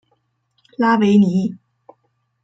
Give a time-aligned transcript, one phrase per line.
[0.79, 1.55] 拉维尼。